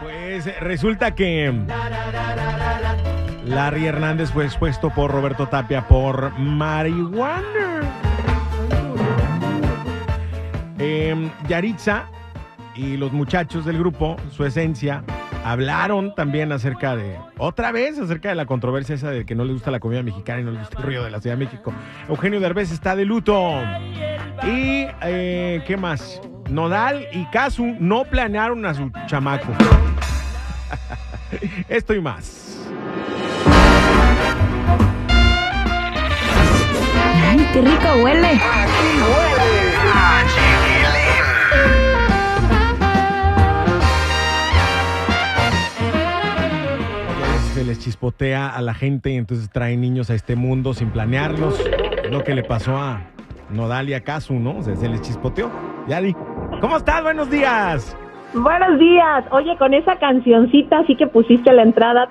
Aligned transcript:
Pues 0.00 0.60
resulta 0.60 1.14
que 1.14 1.52
Larry 3.44 3.86
Hernández 3.86 4.30
fue 4.30 4.44
expuesto 4.44 4.90
por 4.90 5.10
Roberto 5.10 5.48
Tapia 5.48 5.86
por 5.86 6.36
marihuana. 6.38 7.80
Eh, 10.78 11.30
Yaritza 11.48 12.06
y 12.74 12.96
los 12.96 13.12
muchachos 13.12 13.64
del 13.64 13.78
grupo, 13.78 14.16
su 14.30 14.44
esencia, 14.44 15.02
hablaron 15.44 16.14
también 16.14 16.50
acerca 16.52 16.96
de, 16.96 17.16
otra 17.38 17.70
vez, 17.72 17.98
acerca 17.98 18.28
de 18.28 18.34
la 18.34 18.46
controversia 18.46 18.96
esa 18.96 19.10
de 19.10 19.24
que 19.24 19.34
no 19.34 19.44
le 19.44 19.52
gusta 19.52 19.70
la 19.70 19.80
comida 19.80 20.02
mexicana 20.02 20.40
y 20.40 20.44
no 20.44 20.50
le 20.50 20.58
gusta 20.58 20.78
el 20.78 20.84
río 20.84 21.04
de 21.04 21.10
la 21.10 21.20
Ciudad 21.20 21.36
de 21.36 21.44
México. 21.44 21.72
Eugenio 22.08 22.40
Derbez 22.40 22.72
está 22.72 22.96
de 22.96 23.04
luto. 23.04 23.62
Y, 24.42 24.86
eh, 25.02 25.62
¿qué 25.66 25.76
más? 25.76 26.20
Nodal 26.48 27.06
y 27.12 27.24
Casu 27.26 27.74
no 27.80 28.04
planearon 28.04 28.64
a 28.66 28.74
su 28.74 28.90
chamaco. 29.06 29.52
Esto 31.68 31.94
y 31.94 32.00
más. 32.00 32.58
Ay, 37.28 37.48
qué 37.52 37.60
rico 37.60 37.88
huele. 38.02 38.40
Se 47.54 47.64
les 47.64 47.78
chispotea 47.78 48.48
a 48.48 48.60
la 48.60 48.74
gente 48.74 49.10
y 49.10 49.16
entonces 49.16 49.50
traen 49.50 49.80
niños 49.80 50.10
a 50.10 50.14
este 50.14 50.36
mundo 50.36 50.74
sin 50.74 50.90
planearlos. 50.90 51.58
Es 52.04 52.10
lo 52.10 52.22
que 52.22 52.34
le 52.34 52.44
pasó 52.44 52.76
a 52.76 53.00
Nodal 53.50 53.88
y 53.88 53.94
a 53.94 54.02
Casu, 54.02 54.34
¿no? 54.34 54.58
O 54.58 54.62
sea, 54.62 54.76
se 54.76 54.88
les 54.88 55.00
chispoteó. 55.00 55.50
Yali, 55.88 56.14
¿cómo 56.60 56.76
estás? 56.76 57.02
Buenos 57.02 57.30
días. 57.30 57.96
Buenos 58.34 58.78
días. 58.78 59.24
Oye, 59.30 59.56
con 59.56 59.72
esa 59.72 59.96
cancioncita 59.96 60.80
así 60.80 60.96
que 60.96 61.06
pusiste 61.06 61.52
la 61.52 61.62
entrada, 61.62 62.08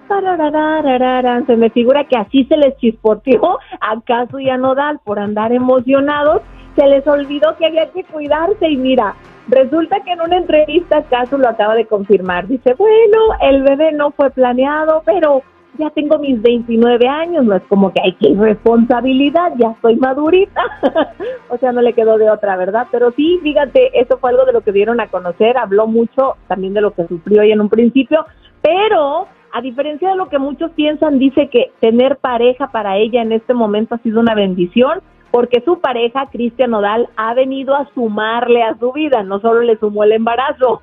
se 1.46 1.56
me 1.56 1.70
figura 1.70 2.06
que 2.06 2.18
así 2.18 2.46
se 2.46 2.58
les 2.58 2.76
chispoteó 2.78 3.60
a 3.80 4.02
Casu 4.02 4.40
y 4.40 4.50
a 4.50 4.58
Nodal 4.58 5.00
por 5.04 5.20
andar 5.20 5.52
emocionados. 5.52 6.42
Se 6.76 6.86
les 6.88 7.06
olvidó 7.08 7.56
que 7.58 7.68
había 7.68 7.92
que 7.92 8.04
cuidarse 8.04 8.70
y 8.70 8.76
mira, 8.76 9.16
resulta 9.48 10.00
que 10.02 10.12
en 10.12 10.22
una 10.22 10.38
entrevista 10.38 11.04
Casu 11.04 11.38
lo 11.38 11.50
acaba 11.50 11.76
de 11.76 11.86
confirmar. 11.86 12.48
Dice, 12.48 12.74
bueno, 12.74 13.20
el 13.42 13.62
bebé 13.62 13.92
no 13.92 14.12
fue 14.12 14.30
planeado, 14.32 15.04
pero 15.06 15.44
ya 15.78 15.90
tengo 15.92 16.20
mis 16.20 16.42
29 16.42 17.08
años, 17.08 17.46
no 17.46 17.56
es 17.56 17.64
como 17.64 17.92
que 17.94 18.02
hay 18.02 18.14
que 18.14 18.30
irresponsabilidad, 18.30 19.54
ya 19.58 19.72
estoy 19.72 19.96
madurita. 19.98 20.62
o 21.50 21.58
sea, 21.58 21.72
no 21.72 21.82
le 21.82 21.94
quedó 21.94 22.18
de 22.18 22.30
otra, 22.30 22.58
¿verdad? 22.58 22.88
Pero 22.92 23.12
sí, 23.12 23.40
fíjate, 23.44 24.00
eso 24.00 24.18
fue 24.18 24.32
algo 24.32 24.46
de 24.46 24.54
lo 24.54 24.62
que 24.62 24.72
dieron 24.72 25.00
a 25.00 25.08
conocer, 25.08 25.58
habló 25.58 25.88
mucho 25.88 26.36
también 26.48 26.74
de 26.74 26.82
lo 26.82 26.92
que 26.92 27.08
sufrió 27.08 27.42
ella 27.42 27.54
en 27.54 27.62
un 27.62 27.70
principio, 27.70 28.26
pero 28.62 29.28
a 29.54 29.62
diferencia 29.62 30.10
de 30.10 30.18
lo 30.18 30.28
que 30.28 30.38
muchos 30.38 30.72
piensan, 30.72 31.18
dice 31.18 31.48
que 31.50 31.72
tener 31.80 32.18
pareja 32.18 32.72
para 32.72 32.98
ella 32.98 33.22
en 33.22 33.32
este 33.32 33.54
momento 33.54 33.96
ha 33.96 34.00
sido 34.00 34.20
una 34.20 34.36
bendición 34.36 35.02
porque 35.36 35.62
su 35.66 35.82
pareja, 35.82 36.30
Cristian 36.32 36.72
Nodal, 36.72 37.10
ha 37.18 37.34
venido 37.34 37.76
a 37.76 37.90
sumarle 37.94 38.64
a 38.64 38.78
su 38.78 38.94
vida, 38.94 39.22
no 39.22 39.42
solo 39.42 39.64
le 39.64 39.78
sumó 39.78 40.06
el 40.06 40.14
embarazo, 40.14 40.82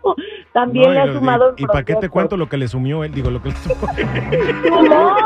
también 0.53 0.89
No, 0.89 0.91
le 0.93 0.97
y- 1.07 1.09
ha 1.09 1.13
sumado... 1.13 1.55
¿Y, 1.57 1.67
para 1.67 1.83
qué 1.85 1.95
te 1.97 2.09
cuento 2.09 2.37
lo 2.37 2.49
que 2.49 2.57
le 2.57 2.69
sumió 2.69 3.05
él? 3.05 3.13
Digo, 3.13 3.31
lo 3.31 3.41
que 3.43 3.51
le 3.51 3.55
sumó. 3.57 3.77
No, 4.89 5.17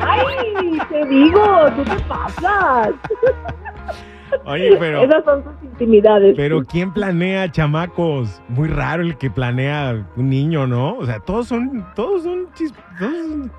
ay, 0.00 0.78
te 0.88 1.04
digo, 1.06 1.42
tú 1.76 1.84
te 1.84 1.96
pasas. 2.04 2.90
Oye, 4.46 4.76
pero, 4.78 5.02
Esas 5.02 5.24
son 5.24 5.44
sus 5.44 5.52
intimidades. 5.62 6.34
pero 6.36 6.62
¿quién 6.64 6.92
planea 6.92 7.50
chamacos? 7.50 8.42
Muy 8.48 8.68
raro 8.68 9.02
el 9.02 9.16
que 9.16 9.30
planea 9.30 10.04
un 10.16 10.28
niño, 10.28 10.66
¿no? 10.66 10.96
O 10.96 11.06
sea, 11.06 11.20
todos 11.20 11.46
son, 11.48 11.86
todos 11.94 12.24
son 12.24 12.48
chis- 12.54 12.74
todos 12.98 13.12
son- 13.16 13.52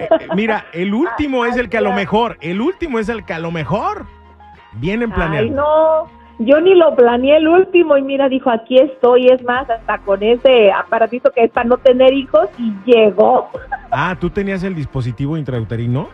Eh, 0.00 0.08
eh, 0.20 0.28
mira, 0.36 0.66
el 0.72 0.94
último 0.94 1.44
es 1.44 1.56
el 1.56 1.68
que 1.68 1.78
a 1.78 1.80
lo 1.80 1.92
mejor, 1.92 2.36
el 2.40 2.60
último 2.60 2.98
es 2.98 3.08
el 3.08 3.24
que 3.24 3.32
a 3.32 3.38
lo 3.38 3.50
mejor 3.50 4.06
vienen 4.74 5.10
Ay, 5.10 5.16
planeando. 5.16 5.54
no, 5.62 6.23
yo 6.44 6.60
ni 6.60 6.74
lo 6.74 6.94
planeé 6.94 7.36
el 7.38 7.48
último 7.48 7.96
y 7.96 8.02
mira, 8.02 8.28
dijo, 8.28 8.50
aquí 8.50 8.78
estoy, 8.78 9.28
es 9.28 9.42
más, 9.44 9.68
hasta 9.68 9.98
con 9.98 10.22
ese 10.22 10.72
aparatito 10.72 11.30
que 11.30 11.44
es 11.44 11.50
para 11.50 11.68
no 11.68 11.76
tener 11.78 12.12
hijos 12.12 12.48
y 12.58 12.72
llegó. 12.84 13.48
Ah, 13.90 14.16
¿tú 14.18 14.30
tenías 14.30 14.62
el 14.64 14.74
dispositivo 14.74 15.36
intrauterino? 15.36 16.08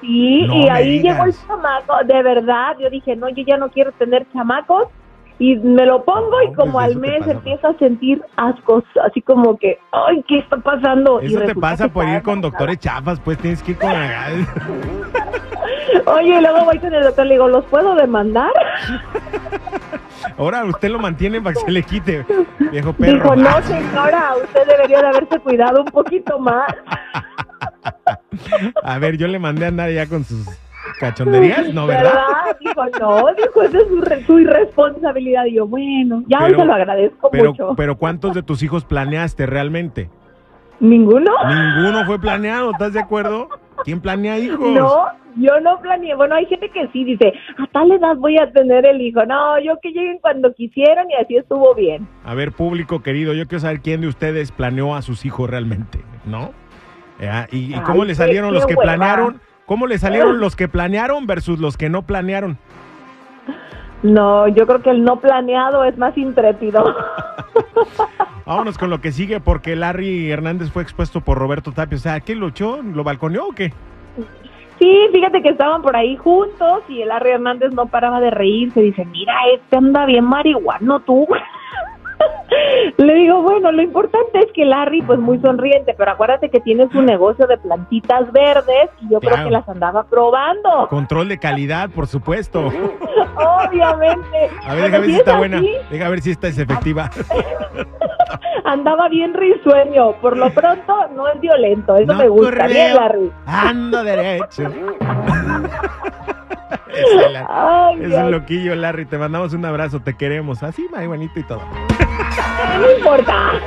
Sí, 0.00 0.44
No 0.46 0.54
y 0.56 0.68
ahí 0.68 0.98
digas. 0.98 1.14
llegó 1.16 1.26
el 1.26 1.34
chamaco, 1.46 1.94
de 2.04 2.22
verdad, 2.22 2.76
yo 2.80 2.90
dije, 2.90 3.14
no, 3.14 3.28
yo 3.28 3.44
ya 3.46 3.56
no 3.56 3.68
quiero 3.70 3.92
tener 3.92 4.26
chamacos 4.32 4.88
y 5.38 5.56
me 5.56 5.86
lo 5.86 6.04
pongo 6.04 6.42
y 6.42 6.52
como 6.54 6.72
pues, 6.72 6.86
al 6.86 6.96
mes 6.96 7.26
empiezo 7.26 7.68
a 7.68 7.74
sentir 7.78 8.22
ascos, 8.36 8.84
así 9.04 9.20
como 9.22 9.56
que, 9.58 9.78
ay, 9.92 10.24
¿qué 10.28 10.38
está 10.38 10.56
pasando? 10.56 11.22
Y 11.22 11.26
Eso 11.26 11.40
te 11.40 11.54
pasa 11.54 11.88
por 11.88 12.08
ir 12.08 12.22
con 12.22 12.40
doctores 12.40 12.78
chafas, 12.78 13.20
pues 13.20 13.38
tienes 13.38 13.62
que 13.62 13.72
ir 13.72 13.78
con... 13.78 13.90
Oye, 16.06 16.38
y 16.38 16.40
luego 16.40 16.64
voy 16.64 16.78
con 16.78 16.92
el 16.94 17.04
doctor, 17.04 17.26
le 17.26 17.34
digo, 17.34 17.48
¿los 17.48 17.64
puedo 17.66 17.94
demandar? 17.94 18.50
Ahora 20.38 20.64
usted 20.64 20.88
lo 20.90 20.98
mantiene 20.98 21.40
para 21.40 21.54
que 21.54 21.60
se 21.60 21.70
le 21.70 21.82
quite, 21.82 22.24
viejo 22.70 22.92
perro. 22.92 23.12
Dijo, 23.14 23.36
no, 23.36 23.62
señora, 23.62 24.34
usted 24.42 24.66
debería 24.66 25.00
de 25.00 25.06
haberse 25.08 25.38
cuidado 25.40 25.80
un 25.80 25.86
poquito 25.88 26.38
más. 26.38 26.72
A 28.82 28.98
ver, 28.98 29.16
yo 29.16 29.26
le 29.26 29.38
mandé 29.38 29.64
a 29.64 29.68
andar 29.68 29.90
ya 29.90 30.06
con 30.06 30.24
sus 30.24 30.46
cachonderías, 31.00 31.72
¿no, 31.74 31.86
verdad? 31.86 32.12
Dijo, 32.60 32.84
no, 33.00 33.26
dijo, 33.34 33.62
esa 33.62 33.78
es 33.78 33.88
su, 33.88 34.00
re- 34.00 34.24
su 34.24 34.38
irresponsabilidad. 34.38 35.44
Y 35.46 35.54
yo, 35.54 35.66
bueno, 35.66 36.22
ya 36.28 36.38
hoy 36.38 36.46
Pero- 36.50 36.58
se 36.60 36.64
lo 36.66 36.74
agradezco 36.74 37.30
Pero, 37.30 37.50
mucho. 37.50 37.74
pero 37.76 37.96
¿cuántos 37.96 38.34
de 38.34 38.42
tus 38.42 38.62
hijos 38.62 38.84
planeaste 38.84 39.46
realmente? 39.46 40.10
¿Ninguno? 40.80 41.30
Ninguno 41.46 42.04
fue 42.06 42.20
planeado, 42.20 42.70
¿estás 42.72 42.92
de 42.92 43.00
acuerdo? 43.00 43.48
¿Quién 43.84 44.00
planea 44.00 44.38
hijos? 44.38 44.60
No, 44.60 45.06
yo 45.36 45.60
no 45.60 45.80
planeé. 45.80 46.14
Bueno, 46.14 46.34
hay 46.34 46.46
gente 46.46 46.70
que 46.70 46.88
sí 46.88 47.04
dice, 47.04 47.32
a 47.58 47.66
tal 47.68 47.90
edad 47.92 48.16
voy 48.16 48.38
a 48.38 48.50
tener 48.52 48.86
el 48.86 49.00
hijo. 49.00 49.24
No, 49.26 49.58
yo 49.60 49.78
que 49.82 49.90
lleguen 49.90 50.18
cuando 50.20 50.52
quisieran 50.54 51.10
y 51.10 51.14
así 51.14 51.36
estuvo 51.36 51.74
bien. 51.74 52.06
A 52.24 52.34
ver, 52.34 52.52
público 52.52 53.02
querido, 53.02 53.34
yo 53.34 53.46
quiero 53.46 53.60
saber 53.60 53.80
quién 53.80 54.00
de 54.00 54.08
ustedes 54.08 54.52
planeó 54.52 54.94
a 54.94 55.02
sus 55.02 55.24
hijos 55.24 55.48
realmente, 55.48 56.00
¿no? 56.24 56.52
Eh, 57.20 57.30
¿Y, 57.52 57.58
y 57.70 57.74
Ay, 57.74 57.80
cómo 57.86 58.04
le 58.04 58.14
salieron 58.14 58.50
qué 58.50 58.54
los 58.54 58.66
que 58.66 58.74
hueva. 58.74 58.94
planearon? 58.94 59.40
¿Cómo 59.66 59.86
le 59.86 59.98
salieron 59.98 60.40
los 60.40 60.56
que 60.56 60.68
planearon 60.68 61.26
versus 61.26 61.58
los 61.58 61.76
que 61.76 61.88
no 61.88 62.02
planearon? 62.02 62.58
No, 64.02 64.48
yo 64.48 64.66
creo 64.66 64.82
que 64.82 64.90
el 64.90 65.04
no 65.04 65.20
planeado 65.20 65.84
es 65.84 65.96
más 65.96 66.18
intrépido. 66.18 66.84
Vámonos 68.44 68.78
con 68.78 68.90
lo 68.90 69.00
que 69.00 69.12
sigue, 69.12 69.40
porque 69.40 69.76
Larry 69.76 70.30
Hernández 70.30 70.70
fue 70.70 70.82
expuesto 70.82 71.20
por 71.20 71.38
Roberto 71.38 71.72
Tapia. 71.72 71.96
O 71.96 72.00
sea, 72.00 72.20
¿qué 72.20 72.34
lo 72.34 72.48
echó? 72.48 72.82
¿Lo 72.82 73.04
balconeó 73.04 73.48
o 73.48 73.52
qué? 73.52 73.72
Sí, 74.78 75.08
fíjate 75.12 75.42
que 75.42 75.50
estaban 75.50 75.80
por 75.80 75.94
ahí 75.94 76.16
juntos 76.16 76.82
y 76.88 77.02
el 77.02 77.08
Larry 77.08 77.30
Hernández 77.30 77.72
no 77.72 77.86
paraba 77.86 78.20
de 78.20 78.30
reírse. 78.30 78.80
Dice, 78.80 79.04
mira, 79.04 79.34
este 79.54 79.76
anda 79.76 80.06
bien 80.06 80.24
marihuano 80.24 81.00
tú. 81.00 81.26
Le 82.98 83.14
digo, 83.14 83.42
bueno, 83.42 83.72
lo 83.72 83.82
importante 83.82 84.38
es 84.40 84.52
que 84.52 84.64
Larry, 84.64 85.02
pues 85.02 85.18
muy 85.18 85.38
sonriente, 85.38 85.94
pero 85.96 86.12
acuérdate 86.12 86.50
que 86.50 86.60
tiene 86.60 86.88
su 86.90 87.00
negocio 87.00 87.46
de 87.46 87.58
plantitas 87.58 88.30
verdes 88.32 88.90
y 89.00 89.10
yo 89.10 89.20
creo 89.20 89.44
que 89.44 89.50
las 89.50 89.68
andaba 89.68 90.04
probando. 90.04 90.88
Control 90.88 91.28
de 91.28 91.38
calidad, 91.38 91.90
por 91.90 92.06
supuesto. 92.06 92.66
Obviamente. 93.66 94.50
A 94.66 94.74
ver, 94.74 94.84
déjame 94.84 94.98
ver 94.98 95.04
si 95.04 95.06
si 95.06 95.12
es 95.12 95.18
está 95.18 95.38
buena. 95.38 95.62
Deja 95.90 96.08
ver 96.08 96.20
si 96.20 96.30
esta 96.30 96.48
es 96.48 96.58
efectiva. 96.58 97.10
Andaba 98.64 99.08
bien 99.08 99.34
risueño. 99.34 100.12
Por 100.20 100.36
lo 100.36 100.50
pronto, 100.50 101.08
no 101.14 101.28
es 101.28 101.40
violento. 101.40 101.96
Eso 101.96 102.06
No 102.12 102.18
me 102.18 102.28
gusta. 102.28 102.50
correo. 102.50 102.68
Bien, 102.68 102.94
Larry. 102.94 103.32
Ando 103.46 104.04
derecho. 104.04 104.62
es 106.88 107.26
el, 107.26 107.36
Ay, 107.48 108.02
es 108.02 108.30
loquillo, 108.30 108.74
Larry. 108.74 109.06
Te 109.06 109.18
mandamos 109.18 109.52
un 109.54 109.64
abrazo, 109.64 110.00
te 110.00 110.14
queremos. 110.14 110.62
Así, 110.62 110.86
muy 110.94 111.06
bonito 111.06 111.38
y 111.38 111.42
todo. 111.44 111.62
no 112.80 112.90
importa. 112.98 113.52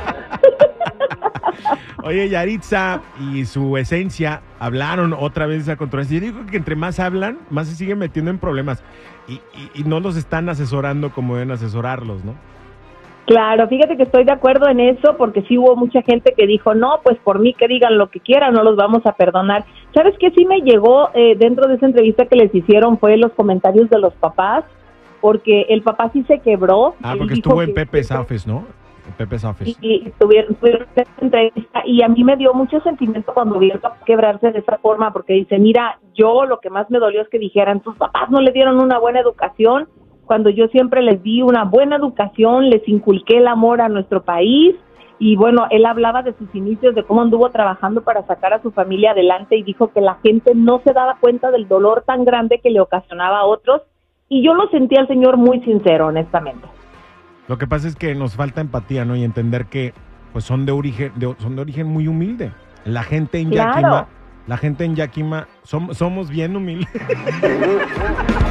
Oye, 2.04 2.28
Yaritza 2.28 3.00
y 3.18 3.46
su 3.46 3.76
esencia 3.76 4.40
hablaron 4.60 5.12
otra 5.12 5.46
vez 5.46 5.66
de 5.66 5.72
esa 5.72 5.76
controversia. 5.78 6.20
Yo 6.20 6.26
digo 6.26 6.46
que 6.46 6.56
entre 6.56 6.76
más 6.76 7.00
hablan, 7.00 7.38
más 7.50 7.66
se 7.66 7.74
siguen 7.74 7.98
metiendo 7.98 8.30
en 8.30 8.38
problemas. 8.38 8.84
Y, 9.26 9.40
y- 9.54 9.70
y 9.74 9.82
no 9.84 9.98
los 9.98 10.16
están 10.16 10.48
asesorando 10.48 11.10
como 11.10 11.34
deben 11.34 11.50
asesorarlos, 11.50 12.24
¿no? 12.24 12.34
Claro, 13.26 13.66
fíjate 13.66 13.96
que 13.96 14.04
estoy 14.04 14.24
de 14.24 14.30
acuerdo 14.30 14.68
en 14.68 14.78
eso 14.78 15.16
porque 15.16 15.42
sí 15.42 15.58
hubo 15.58 15.74
mucha 15.74 16.00
gente 16.02 16.32
que 16.36 16.46
dijo, 16.46 16.74
no, 16.74 17.00
pues 17.02 17.18
por 17.18 17.40
mí 17.40 17.54
que 17.54 17.66
digan 17.66 17.98
lo 17.98 18.08
que 18.08 18.20
quieran, 18.20 18.54
no 18.54 18.62
los 18.62 18.76
vamos 18.76 19.04
a 19.04 19.12
perdonar. 19.12 19.64
¿Sabes 19.92 20.14
qué? 20.20 20.30
Sí 20.30 20.46
me 20.46 20.60
llegó 20.60 21.10
eh, 21.12 21.34
dentro 21.36 21.66
de 21.66 21.74
esa 21.74 21.86
entrevista 21.86 22.26
que 22.26 22.36
les 22.36 22.54
hicieron 22.54 22.98
fue 22.98 23.16
los 23.16 23.32
comentarios 23.32 23.90
de 23.90 23.98
los 23.98 24.14
papás, 24.14 24.64
porque 25.20 25.62
el 25.68 25.82
papá 25.82 26.08
sí 26.12 26.22
se 26.28 26.38
quebró. 26.38 26.94
Ah, 27.02 27.16
porque 27.18 27.34
estuvo 27.34 27.60
en 27.62 27.74
Pepe's 27.74 28.12
Office, 28.12 28.48
¿no? 28.48 28.64
Pepe's 29.18 29.44
Office. 29.44 29.76
y, 29.80 30.06
y 30.06 30.12
tuvieron, 30.20 30.54
tuvieron 30.54 30.86
esa 30.94 31.10
entrevista 31.20 31.82
y 31.84 32.02
a 32.02 32.08
mí 32.08 32.22
me 32.22 32.36
dio 32.36 32.54
mucho 32.54 32.80
sentimiento 32.80 33.34
cuando 33.34 33.58
vi 33.58 33.72
al 33.72 33.80
papá 33.80 33.98
quebrarse 34.04 34.52
de 34.52 34.60
esa 34.60 34.78
forma 34.78 35.12
porque 35.12 35.32
dice, 35.32 35.58
mira, 35.58 35.98
yo 36.14 36.44
lo 36.44 36.60
que 36.60 36.70
más 36.70 36.88
me 36.90 37.00
dolió 37.00 37.22
es 37.22 37.28
que 37.28 37.40
dijeran, 37.40 37.80
tus 37.80 37.96
papás 37.96 38.30
no 38.30 38.40
le 38.40 38.52
dieron 38.52 38.78
una 38.78 38.98
buena 38.98 39.18
educación 39.18 39.88
cuando 40.26 40.50
yo 40.50 40.66
siempre 40.68 41.00
les 41.02 41.22
di 41.22 41.40
una 41.42 41.64
buena 41.64 41.96
educación, 41.96 42.68
les 42.68 42.86
inculqué 42.88 43.38
el 43.38 43.48
amor 43.48 43.80
a 43.80 43.88
nuestro 43.88 44.22
país 44.22 44.74
y 45.18 45.34
bueno, 45.36 45.66
él 45.70 45.86
hablaba 45.86 46.22
de 46.22 46.34
sus 46.34 46.54
inicios, 46.54 46.94
de 46.94 47.02
cómo 47.04 47.22
anduvo 47.22 47.48
trabajando 47.50 48.02
para 48.02 48.26
sacar 48.26 48.52
a 48.52 48.60
su 48.60 48.70
familia 48.72 49.12
adelante 49.12 49.56
y 49.56 49.62
dijo 49.62 49.90
que 49.92 50.02
la 50.02 50.16
gente 50.22 50.52
no 50.54 50.82
se 50.84 50.92
daba 50.92 51.16
cuenta 51.20 51.50
del 51.50 51.66
dolor 51.68 52.04
tan 52.06 52.24
grande 52.26 52.60
que 52.62 52.68
le 52.70 52.80
ocasionaba 52.80 53.38
a 53.38 53.44
otros 53.46 53.80
y 54.28 54.44
yo 54.44 54.52
lo 54.52 54.68
sentí 54.68 54.96
al 54.96 55.06
señor 55.08 55.36
muy 55.38 55.60
sincero, 55.62 56.08
honestamente. 56.08 56.66
Lo 57.48 57.56
que 57.56 57.66
pasa 57.66 57.86
es 57.88 57.94
que 57.96 58.14
nos 58.14 58.34
falta 58.36 58.60
empatía, 58.60 59.04
¿no? 59.04 59.16
Y 59.16 59.24
entender 59.24 59.66
que 59.66 59.94
pues 60.32 60.44
son 60.44 60.66
de 60.66 60.72
origen, 60.72 61.12
de- 61.16 61.34
son 61.38 61.56
de 61.56 61.62
origen 61.62 61.86
muy 61.86 62.08
humilde. 62.08 62.50
La 62.84 63.02
gente 63.02 63.38
en 63.38 63.50
Claro. 63.50 63.70
Yakima, 63.72 64.06
la 64.48 64.56
gente 64.58 64.84
en 64.84 64.96
Yakima, 64.96 65.46
som- 65.64 65.94
somos 65.94 66.28
bien 66.28 66.56
humildes. 66.56 66.88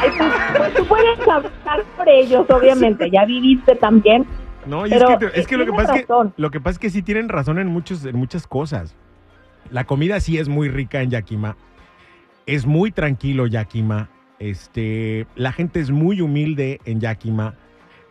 Ay, 0.00 0.10
pues, 0.16 0.32
pues 0.56 0.74
tú 0.74 0.86
puedes 0.86 1.18
hablar 1.20 1.84
por 1.96 2.08
ellos, 2.08 2.46
obviamente, 2.48 3.10
ya 3.10 3.24
viviste 3.24 3.74
también. 3.76 4.26
No, 4.66 4.86
y 4.86 4.90
Pero, 4.90 5.08
es 5.10 5.16
que, 5.18 5.26
te- 5.26 5.40
es 5.40 5.46
que 5.46 5.56
lo 5.56 5.64
que 5.66 5.72
pasa 5.72 5.96
es 5.96 6.06
que 6.06 6.12
lo 6.36 6.50
que 6.50 6.60
pasa 6.60 6.72
es 6.72 6.78
que 6.78 6.90
sí 6.90 7.02
tienen 7.02 7.28
razón 7.28 7.58
en 7.58 7.68
muchos 7.68 8.04
en 8.04 8.16
muchas 8.16 8.46
cosas. 8.46 8.94
La 9.70 9.84
comida 9.84 10.20
sí 10.20 10.38
es 10.38 10.48
muy 10.48 10.68
rica 10.68 11.00
en 11.02 11.10
Yakima. 11.10 11.56
Es 12.46 12.66
muy 12.66 12.90
tranquilo 12.90 13.46
Yakima. 13.46 14.08
Este, 14.38 15.26
la 15.36 15.52
gente 15.52 15.80
es 15.80 15.90
muy 15.90 16.20
humilde 16.20 16.80
en 16.84 17.00
Yakima. 17.00 17.54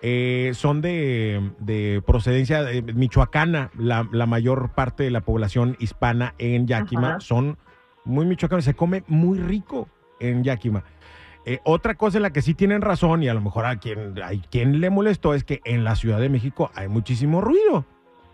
Eh, 0.01 0.51
son 0.53 0.81
de, 0.81 1.51
de 1.59 2.01
procedencia 2.05 2.63
de 2.63 2.81
michoacana. 2.81 3.69
La, 3.77 4.07
la 4.11 4.25
mayor 4.25 4.69
parte 4.73 5.03
de 5.03 5.11
la 5.11 5.21
población 5.21 5.75
hispana 5.79 6.33
en 6.37 6.67
Yakima 6.67 7.09
Ajá. 7.09 7.19
son 7.19 7.57
muy 8.05 8.25
michoacanos. 8.25 8.63
Se 8.65 8.73
come 8.75 9.03
muy 9.07 9.39
rico 9.39 9.87
en 10.19 10.43
Yakima. 10.43 10.83
Eh, 11.45 11.59
otra 11.63 11.95
cosa 11.95 12.17
en 12.17 12.23
la 12.23 12.31
que 12.31 12.41
sí 12.41 12.53
tienen 12.53 12.81
razón, 12.81 13.23
y 13.23 13.27
a 13.29 13.33
lo 13.33 13.41
mejor 13.41 13.65
a 13.65 13.77
quien, 13.77 14.13
a 14.21 14.29
quien 14.51 14.81
le 14.81 14.89
molestó, 14.89 15.33
es 15.33 15.43
que 15.43 15.61
en 15.65 15.83
la 15.83 15.95
Ciudad 15.95 16.19
de 16.19 16.29
México 16.29 16.69
hay 16.75 16.87
muchísimo 16.87 17.41
ruido. 17.41 17.85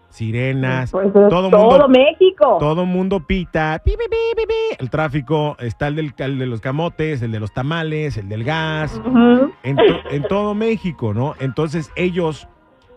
Sirenas, 0.10 0.92
Pues, 0.92 1.07
es 1.07 1.13
todo 1.13 1.50
todo, 1.50 1.50
mundo- 1.50 1.88
México. 1.90 2.57
todo 2.60 2.86
mundo 2.86 3.19
pita, 3.28 3.81
pi, 3.84 3.92
pi, 3.92 4.06
pi, 4.36 4.54
el 4.80 4.90
tráfico, 4.90 5.57
está 5.60 5.88
el, 5.88 5.96
del, 5.98 6.13
el 6.18 6.40
de 6.40 6.46
los 6.46 6.62
camotes, 6.62 7.22
el 7.22 7.31
de 7.34 7.40
los 7.42 7.54
tamales, 7.54 8.16
el 8.18 8.30
del 8.30 8.44
gas, 8.46 8.96
Ujú. 9.06 9.51
en, 9.63 9.75
to- 9.75 10.10
en 10.12 10.24
todo 10.24 10.54
México, 10.54 11.13
¿no? 11.13 11.36
Entonces 11.40 11.92
ellos, 11.98 12.48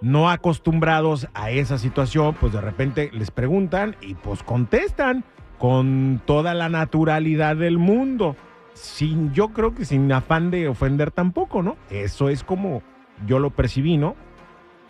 no 0.01 0.31
acostumbrados 0.31 1.27
a 1.35 1.51
esa 1.51 1.77
situación, 1.79 2.37
pues 2.39 2.53
de 2.53 2.61
repente 2.61 3.11
les 3.13 3.33
preguntan 3.33 3.97
y 4.01 4.15
pues 4.15 4.45
contestan 4.45 5.25
con 5.59 6.21
toda 6.25 6.55
la 6.55 6.69
naturalidad 6.69 7.57
del 7.57 7.79
mundo. 7.79 8.37
Sin, 8.79 9.33
yo 9.33 9.49
creo 9.49 9.75
que 9.75 9.85
sin 9.85 10.11
afán 10.13 10.51
de 10.51 10.69
ofender 10.69 11.11
tampoco, 11.11 11.63
¿no? 11.63 11.77
Eso 11.91 12.29
es 12.29 12.45
como 12.45 12.83
yo 13.27 13.39
lo 13.39 13.51
percibí, 13.51 13.97
¿no? 13.97 14.15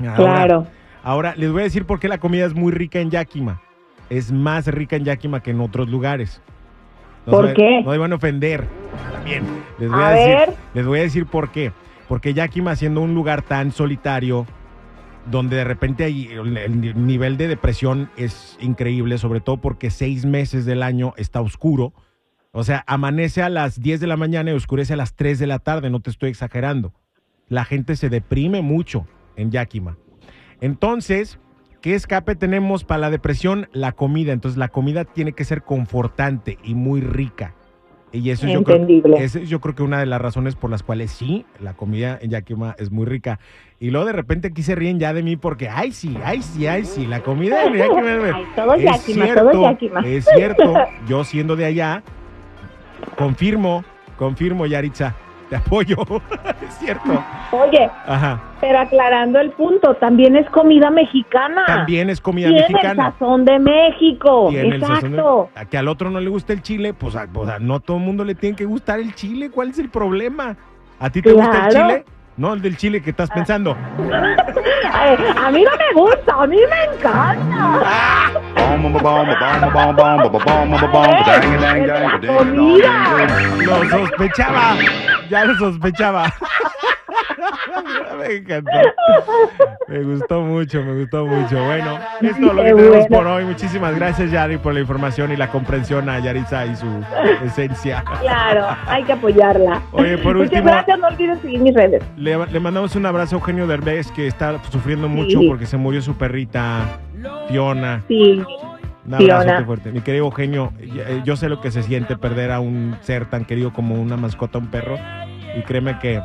Ahora- 0.01 0.17
Claro. 0.17 0.67
Ahora, 1.03 1.35
les 1.37 1.51
voy 1.51 1.61
a 1.61 1.65
decir 1.65 1.85
por 1.87 2.01
qué 2.01 2.09
la 2.09 2.19
comida 2.19 2.45
es 2.45 2.55
muy 2.55 2.73
rica 2.73 3.01
en 3.01 3.11
Yakima. 3.11 3.61
Es 4.11 4.31
más 4.33 4.67
rica 4.67 4.97
en 4.97 5.05
Yakima 5.05 5.43
que 5.43 5.53
en 5.53 5.61
otros 5.61 5.89
lugares. 5.89 6.43
No 7.27 7.33
¿Por 7.33 7.55
qué? 7.55 7.83
No 7.83 7.95
iban 7.95 8.13
a 8.13 8.17
ofender. 8.17 8.67
También. 9.13 9.45
Les 9.79 9.91
voy 9.91 10.01
a, 10.01 10.09
A 10.09 10.13
decir, 10.13 10.35
ver. 10.37 10.55
les 10.75 10.87
voy 10.87 10.99
a 10.99 11.03
decir 11.03 11.27
por 11.27 11.51
qué. 11.51 11.73
Porque 12.09 12.35
Yakima, 12.35 12.75
siendo 12.77 13.01
un 13.01 13.15
lugar 13.15 13.43
tan 13.43 13.71
solitario, 13.71 14.47
donde 15.31 15.57
de 15.57 15.65
repente 15.65 16.05
hay, 16.05 16.27
el 16.33 17.07
nivel 17.07 17.37
de 17.37 17.49
depresión 17.49 18.11
es 18.17 18.57
increíble, 18.61 19.19
sobre 19.19 19.41
todo 19.41 19.59
porque 19.59 19.91
seis 19.91 20.25
meses 20.25 20.65
del 20.67 20.83
año 20.83 21.13
está 21.17 21.41
oscuro. 21.41 21.93
O 22.53 22.65
sea, 22.65 22.83
amanece 22.87 23.43
a 23.43 23.49
las 23.49 23.81
10 23.81 24.01
de 24.01 24.07
la 24.07 24.17
mañana 24.17 24.51
y 24.51 24.55
oscurece 24.55 24.95
a 24.95 24.97
las 24.97 25.15
3 25.15 25.39
de 25.39 25.47
la 25.47 25.59
tarde, 25.59 25.91
no 25.91 26.01
te 26.01 26.11
estoy 26.11 26.31
exagerando. 26.31 26.93
La 27.49 27.65
gente 27.65 27.97
se 27.97 28.09
deprime 28.09 28.63
mucho 28.63 29.07
en 29.37 29.51
Yakima. 29.51 29.97
Entonces, 30.61 31.39
¿qué 31.81 31.95
escape 31.95 32.35
tenemos 32.37 32.85
para 32.85 33.01
la 33.01 33.11
depresión? 33.11 33.69
La 33.73 33.93
comida. 33.93 34.33
Entonces, 34.33 34.59
la 34.59 34.69
comida 34.69 35.05
tiene 35.05 35.33
que 35.33 35.45
ser 35.45 35.63
confortante 35.63 36.59
y 36.65 36.75
muy 36.75 37.01
rica. 37.01 37.55
Y 38.11 38.31
eso 38.31 38.47
yo 38.47 38.65
creo, 38.65 38.77
Entendible. 38.79 39.23
ese 39.23 39.43
es 39.43 39.51
yo 39.51 39.61
creo 39.61 39.75
que 39.75 39.83
una 39.83 40.01
de 40.01 40.07
las 40.07 40.21
razones 40.21 40.57
por 40.57 40.71
las 40.71 40.83
cuales 40.83 41.11
sí, 41.11 41.45
la 41.61 41.75
comida 41.75 42.19
en 42.23 42.31
Yakima 42.31 42.75
es 42.79 42.91
muy 42.91 43.05
rica. 43.05 43.39
Y 43.81 43.91
luego 43.91 44.07
de 44.07 44.15
repente 44.15 44.49
aquí 44.49 44.63
se 44.63 44.75
ríen 44.75 44.99
ya 44.99 45.13
de 45.13 45.23
mí 45.23 45.37
porque, 45.37 45.69
ay 45.69 45.93
sí, 45.93 46.17
ay 46.25 46.41
sí, 46.41 46.67
ay 46.67 46.87
sí, 46.87 47.07
la 47.07 47.21
comida 47.23 47.65
en 47.65 47.75
Yakima. 47.75 48.35
Ay, 48.35 48.45
todo 48.57 48.75
es 48.75 48.83
Yakima, 48.83 49.25
cierto, 49.27 49.51
todo 49.51 49.63
Yakima. 49.63 50.01
Es 50.01 50.27
cierto, 50.35 50.75
yo 51.07 51.23
siendo 51.25 51.55
de 51.55 51.67
allá, 51.67 52.03
confirmo, 53.17 53.85
confirmo, 54.17 54.67
Yaritza, 54.67 55.15
te 55.51 55.57
apoyo. 55.57 55.97
es 56.67 56.75
cierto. 56.79 57.23
Oye, 57.53 57.91
Ajá. 58.07 58.41
pero 58.61 58.79
aclarando 58.81 59.41
el 59.41 59.51
punto, 59.53 59.95
también 59.95 60.37
es 60.37 60.49
comida 60.51 60.91
mexicana. 60.91 61.65
También 61.67 62.11
es 62.11 62.21
comida 62.21 62.49
Tiene 62.49 62.63
mexicana. 62.69 63.07
el 63.09 63.13
sazón 63.13 63.45
de 63.45 63.59
México. 63.59 64.49
Tiene 64.51 64.77
el 64.77 64.81
sazón 64.83 65.13
de- 65.13 65.19
Exacto. 65.19 65.51
a 65.55 65.65
que 65.65 65.79
al 65.79 65.89
otro 65.89 66.11
no 66.11 66.21
le 66.21 66.29
gusta 66.29 66.53
el 66.53 66.61
chile, 66.63 66.93
pues 66.95 67.17
a, 67.17 67.27
pues, 67.27 67.49
a 67.49 67.59
no 67.59 67.81
todo 67.81 67.97
el 67.97 68.03
mundo 68.03 68.25
le 68.25 68.35
tiene 68.35 68.57
que 68.57 68.65
gustar 68.67 69.01
el 69.01 69.15
chile. 69.15 69.51
¿Cuál 69.51 69.71
es 69.71 69.79
el 69.79 69.89
problema? 69.89 70.57
¿A 71.01 71.09
ti 71.11 71.23
te 71.23 71.33
gusta 71.33 71.65
el 71.67 71.69
Claro. 71.73 71.89
chile? 71.89 72.05
No, 72.37 72.53
el 72.53 72.63
del 72.63 72.77
chile 72.77 73.03
que 73.03 73.11
estás 73.11 73.31
pensando. 73.31 73.77
Ay, 74.93 75.17
a 75.45 75.51
mí 75.51 75.65
no 75.65 75.71
me 75.77 76.01
gusta, 76.01 76.35
a 76.43 76.47
mí 76.47 76.57
me 76.57 76.95
encanta. 76.97 78.41
Lo 83.65 83.89
sospechaba. 83.91 84.77
Ya 85.31 85.45
lo 85.45 85.55
sospechaba. 85.57 86.33
me 88.19 88.35
encantó. 88.37 88.71
Me 89.89 90.03
gustó 90.03 90.41
mucho, 90.43 90.83
me 90.83 91.01
gustó 91.01 91.27
mucho. 91.27 91.63
Bueno, 91.65 91.99
es 92.21 92.39
todo 92.41 92.53
lo 92.55 92.63
que 92.63 92.73
tenemos 92.75 93.07
por 93.09 93.27
hoy. 93.27 93.45
Muchísimas 93.45 93.95
gracias, 93.95 94.31
Yari, 94.31 94.59
por 94.59 94.75
la 94.75 94.81
información 94.81 95.33
y 95.33 95.37
la 95.37 95.49
comprensión 95.49 96.09
a 96.09 96.19
Yaritza 96.19 96.67
y 96.67 96.77
su 96.77 96.87
esencia. 97.45 98.03
Claro, 98.21 98.67
hay 98.87 99.05
que 99.05 99.13
apoyarla. 99.13 99.81
Oye, 99.93 100.19
por 100.19 100.37
Muchas 100.37 100.53
último- 100.53 100.71
gracias, 100.73 100.99
no 100.99 101.07
olviden 101.09 101.41
seguir 101.43 101.61
mis 101.61 101.75
redes. 101.75 102.03
Le, 102.17 102.47
le 102.47 102.61
mandamos 102.61 102.97
un 102.97 103.07
abrazo 103.07 103.37
a 103.37 103.39
Eugenio 103.39 103.67
Derbez, 103.67 104.11
que 104.13 104.27
está 104.27 104.59
sufriendo 104.71 105.09
mucho 105.09 105.39
Sí. 105.41 105.49
porque 105.49 105.67
se 105.67 105.77
murió 105.77 106.03
su 106.03 106.17
perrita, 106.17 106.81
Fiona. 107.49 108.03
Sí, 108.09 108.43
Un 109.07 109.17
Fiona. 109.19 109.65
fuerte. 109.65 109.91
Mi 109.93 110.01
querido 110.01 110.27
Eugenio, 110.27 110.73
eh, 110.79 111.23
yo 111.25 111.37
sé 111.37 111.49
lo 111.49 111.61
que 111.61 111.71
se 111.71 111.83
siente 111.83 112.17
perder 112.17 112.51
a 112.53 112.61
un 112.61 112.97
ser 113.03 113.27
tan 113.27 113.45
querido 113.45 113.73
como 113.73 113.95
una 113.95 114.17
mascota, 114.17 114.59
un 114.59 114.69
perro. 114.69 114.97
Y 115.57 115.63
créeme 115.63 115.99
que 115.99 116.21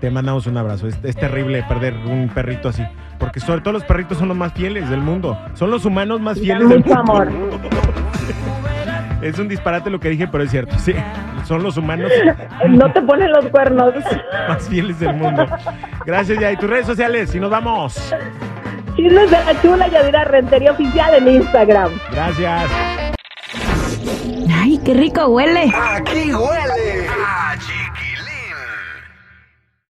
te 0.00 0.10
mandamos 0.10 0.46
un 0.46 0.56
abrazo. 0.56 0.86
Es, 0.88 0.98
es 1.02 1.16
terrible 1.16 1.62
perder 1.68 1.94
un 2.06 2.28
perrito 2.34 2.68
así. 2.68 2.82
Porque 3.18 3.40
sobre 3.40 3.60
todo 3.60 3.72
los 3.72 3.84
perritos 3.84 4.16
son 4.18 4.28
los 4.28 4.36
más 4.36 4.52
fieles 4.52 4.88
del 4.88 5.00
mundo. 5.00 5.38
Son 5.54 5.70
los 5.70 5.84
humanos 5.84 6.20
más 6.20 6.38
fieles 6.38 6.68
del 6.68 6.78
mucho 6.78 6.94
mundo. 6.96 7.12
amor. 7.12 7.28
Es 9.20 9.36
un 9.40 9.48
disparate 9.48 9.90
lo 9.90 9.98
que 9.98 10.10
dije, 10.10 10.28
pero 10.28 10.44
es 10.44 10.50
cierto. 10.52 10.78
Sí, 10.78 10.94
son 11.44 11.64
los 11.64 11.76
humanos 11.76 12.08
No 12.68 12.92
te 12.92 13.02
ponen 13.02 13.32
los 13.32 13.46
cuernos. 13.46 13.92
más 14.48 14.68
fieles 14.68 15.00
del 15.00 15.14
mundo. 15.16 15.44
Gracias, 16.06 16.38
ya. 16.38 16.52
Y 16.52 16.56
tus 16.56 16.70
redes 16.70 16.86
sociales, 16.86 17.34
y 17.34 17.40
nos 17.40 17.50
vamos. 17.50 18.14
Chismes 18.98 19.30
de 19.30 19.44
la 19.44 19.62
chula 19.62 19.86
Yadira 19.86 20.24
Rentería 20.24 20.72
Oficial 20.72 21.14
en 21.14 21.28
Instagram. 21.28 21.92
Gracias. 22.10 22.68
Ay, 24.52 24.80
qué 24.84 24.92
rico 24.92 25.24
huele. 25.26 25.72
Aquí 25.72 26.34
huele 26.34 26.67